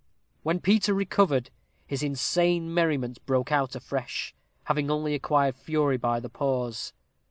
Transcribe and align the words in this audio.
When 0.41 0.59
Peter 0.59 0.95
recovered, 0.95 1.51
his 1.85 2.01
insane 2.01 2.73
merriment 2.73 3.23
broke 3.27 3.51
out 3.51 3.75
afresh, 3.75 4.33
having 4.63 4.89
only 4.89 5.13
acquired 5.13 5.55
fury 5.55 5.97
by 5.97 6.19
the 6.19 6.27
pause. 6.27 6.91